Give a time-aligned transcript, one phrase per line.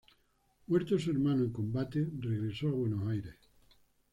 [0.65, 3.35] Muerto su hermano en combate regresó a Buenos Aires.